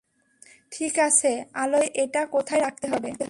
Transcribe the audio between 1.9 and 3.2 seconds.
এটা কোথায় রাখতে হবে?